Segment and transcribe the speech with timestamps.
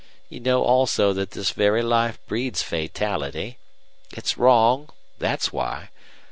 [0.29, 3.59] You know also that this very life breeds fatality.
[4.13, 4.89] It's wrong
[5.19, 5.89] that's why.